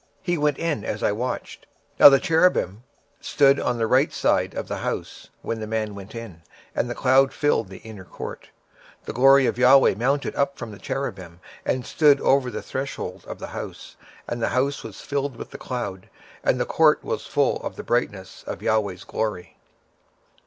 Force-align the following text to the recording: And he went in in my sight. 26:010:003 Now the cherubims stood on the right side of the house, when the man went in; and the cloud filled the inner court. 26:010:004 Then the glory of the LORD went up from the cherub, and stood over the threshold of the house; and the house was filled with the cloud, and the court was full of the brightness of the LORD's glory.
And 0.01 0.07
he 0.23 0.35
went 0.35 0.57
in 0.57 0.83
in 0.83 0.91
my 0.93 0.97
sight. 0.97 1.59
26:010:003 1.99 1.99
Now 1.99 2.09
the 2.09 2.19
cherubims 2.19 2.79
stood 3.19 3.59
on 3.59 3.77
the 3.77 3.85
right 3.85 4.11
side 4.11 4.55
of 4.55 4.67
the 4.67 4.77
house, 4.77 5.29
when 5.43 5.59
the 5.59 5.67
man 5.67 5.93
went 5.93 6.15
in; 6.15 6.41
and 6.75 6.89
the 6.89 6.95
cloud 6.95 7.31
filled 7.31 7.67
the 7.69 7.77
inner 7.83 8.03
court. 8.05 8.49
26:010:004 8.49 8.49
Then 8.49 8.95
the 9.05 9.13
glory 9.13 9.45
of 9.45 9.55
the 9.57 9.61
LORD 9.77 9.99
went 9.99 10.25
up 10.35 10.57
from 10.57 10.71
the 10.71 10.79
cherub, 10.79 11.39
and 11.67 11.85
stood 11.85 12.19
over 12.19 12.49
the 12.49 12.63
threshold 12.63 13.25
of 13.27 13.37
the 13.37 13.49
house; 13.53 13.95
and 14.27 14.41
the 14.41 14.47
house 14.49 14.83
was 14.83 15.01
filled 15.01 15.35
with 15.35 15.51
the 15.51 15.59
cloud, 15.59 16.09
and 16.43 16.59
the 16.59 16.65
court 16.65 17.03
was 17.03 17.27
full 17.27 17.57
of 17.57 17.75
the 17.75 17.83
brightness 17.83 18.43
of 18.47 18.57
the 18.57 18.71
LORD's 18.71 19.03
glory. 19.03 19.55